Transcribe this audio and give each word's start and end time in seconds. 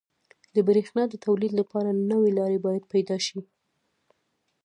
•د 0.55 0.57
برېښنا 0.67 1.03
د 1.09 1.13
تولید 1.25 1.53
لپاره 1.59 1.89
نوي 2.11 2.31
لارې 2.39 2.57
باید 2.65 2.83
پیدا 2.93 3.17
شي. 3.25 3.39